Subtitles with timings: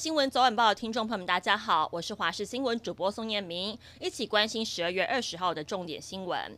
[0.00, 6.56] 新闻早晚报的听众朋友们，大家好，我是华视新闻主播宋彦明，一起关心十二月二十号的重点新闻。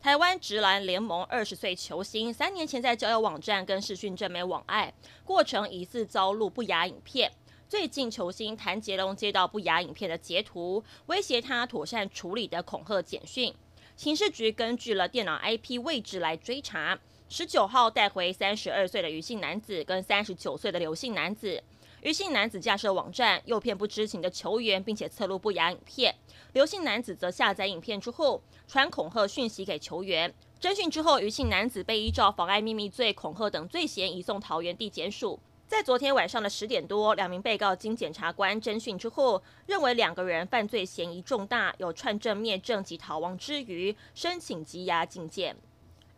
[0.00, 4.92] 台湾职篮联盟二十岁球星三年前在交友网站跟视讯正妹网爱，
[5.22, 7.30] 过程疑似遭录不雅影片。
[7.68, 13.54] 最近球星谭杰龙接到不雅影片的截图，威胁他妥善处理的恐吓简讯。
[13.94, 21.62] 刑事局根据了电脑 IP 位置来追查，十九号带回三十二岁的余姓男子跟三十九岁的刘姓男子。
[22.02, 26.12] 余姓男子架设网站诱骗不知情的球员，并且侧录不雅影片。
[26.52, 30.34] 刘姓男子则下载影片之后传恐吓讯息给球员。
[30.60, 35.38] 侦讯之后，余姓男子被依照妨碍秘密罪、恐吓等罪嫌移送桃园地检署。
[35.68, 45.56] 在昨天晚上的十点多，两名被告经检察官侦讯之后，认为两个人犯罪嫌疑重大，有串证灭证及逃亡之余，申请羁押禁见。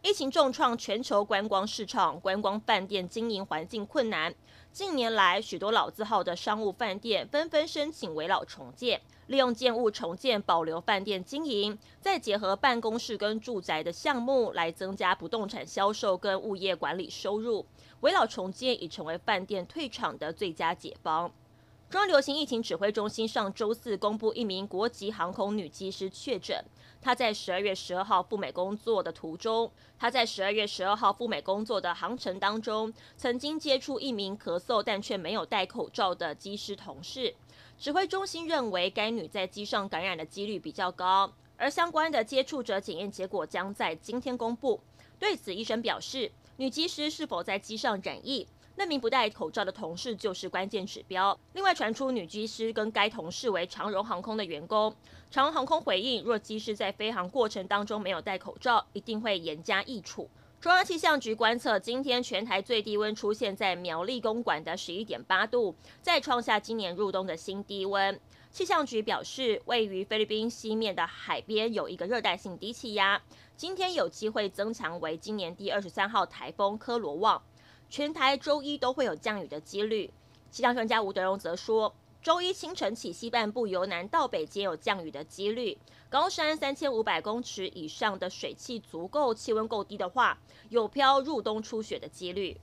[0.04, 4.34] 疫情重创全球观光市场，观光饭店经营环境困难。
[4.70, 17.64] 近年来，许多老字号的商务饭店纷纷申请围老重建，利用建物重建保留饭店经营，再结合办公室跟住宅的项目来增加不动产销售跟物业管理收入。
[18.00, 21.32] 围老重建已成为饭店退场的最佳解方。
[21.94, 26.64] 中央流行疫情指挥中心上周四公布，一名国籍航空女机师确诊。
[27.00, 37.32] 她在十二月十二号赴美工作的途中，她在十二月十二号赴美工作的航程当中，曾经接触一名咳嗽但却没有戴口罩的机师同事。
[37.78, 44.80] 指挥中心认为，该女在机上感染的几率比较高，而相关的接触者检验结果将在今天公布。
[45.16, 48.48] 对此，医生表示，女机师是否在机上染疫？
[48.76, 51.38] 那名不戴口罩的同事就是关键指标。
[51.52, 54.94] 另外传出女机师跟该同事为长荣航空的员工。
[55.30, 60.28] 长荣航空回应，若机师在飞航过程当中没有戴口罩，一定会严加议处。
[60.60, 68.18] 中央气象局观测，今天全台最低温出现在苗栗公馆的十一点八度，再创下今年入冬的新低温。
[68.50, 73.20] 气象局表示，位于菲律宾西面的海边有一个热带性低气压，
[73.56, 77.42] 今天有机会增强为今年第二十三号台风科罗旺。
[77.94, 80.12] 全台周一都会有降雨的几率。
[80.50, 85.78] 气象专家吴德荣则说，周一清晨起，西半部由南到北皆有降雨的几率。
[86.08, 90.36] 高山三千五百公尺以上的水汽足够，气温够低的话，
[90.70, 92.60] 有飘入冬初雪的几率。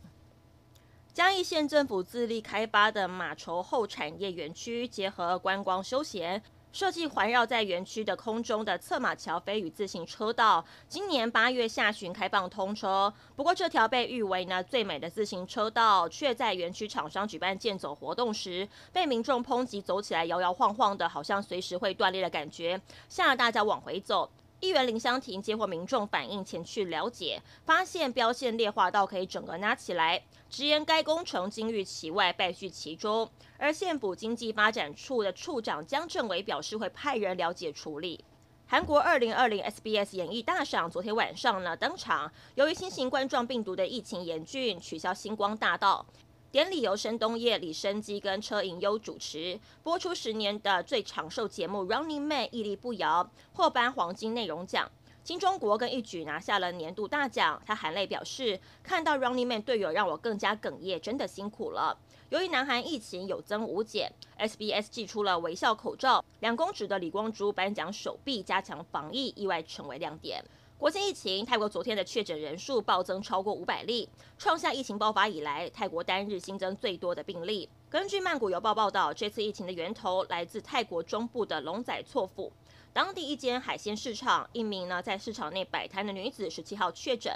[1.14, 6.44] 嘉义县政府自力开发的马稠后产业园区，结合观光休闲。
[6.74, 13.14] 设计环绕在园区的空中的策马桥飞与自行车道，今年八月下旬开放通车。
[13.36, 24.30] 不过，这条被誉为呢最美的自行车道，却在园区厂商举办健走活动时，被民众抨击走起来摇摇晃晃的，好像随时会断裂的感觉，吓得大家往回走。
[24.62, 33.28] 议员林香婷接获民众反映前去了解，发现标线劣化到可以整个拉起来，直言该工程金玉其外，败絮其中。
[33.58, 38.24] 而县府经济发展处的处长江政委表示，会派人了解处理。
[38.68, 46.06] 韩国二零二零 SBS 演艺大赏昨天晚上呢登场，由于新型冠状病毒的疫情严峻，取消星光大道。
[46.52, 54.92] 典礼由申东烨、李生基跟车银优主持，播出十年的最长寿节目《Running Man》屹立不摇，获颁黄金内容奖。
[55.24, 57.62] 金钟国更一举拿下了年度大奖。
[57.66, 61.98] 他含泪表示：“看到 Running Man 队友让我更加哽咽，真的辛苦了。”
[62.28, 70.44] 由于南韩疫情有增无减，SBS 寄出了微笑口罩，两公尺的李光洙颁奖手臂，加强防疫，意外成为亮点。
[70.82, 74.10] 国际疫情，泰国昨天的确诊人数暴增超过五百例，
[74.40, 77.70] 创下疫情爆发以来泰国单日新增最多的病例。
[77.88, 82.52] 根据曼谷邮报报道，这次疫情的源头来自泰国中部的龙仔错府，
[82.92, 87.32] 当地一间海鲜市场，一名呢在市场内摆摊的女子十七号确诊，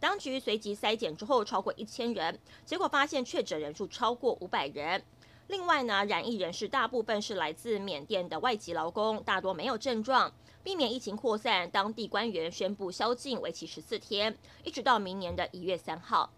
[0.00, 5.00] 当局随即筛检之后超过一千人，结果发现确诊人数超过五百人。
[5.48, 10.32] 另外呢，染疫人士大部分是来自缅甸的外籍劳工，大多没有症状。
[10.62, 16.30] 避免疫情扩散，当地官员宣布宵禁为期十四天，一直到明年的一月三号。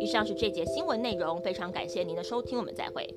[0.00, 3.08] 以上是这节新闻内容，非常感谢您的收听，我们再会。